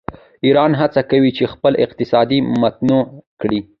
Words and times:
ایران 0.45 0.71
هڅه 0.81 1.01
کوي 1.11 1.31
چې 1.37 1.43
خپل 1.53 1.73
اقتصاد 1.85 2.29
متنوع 2.61 3.03
کړي. 3.41 3.59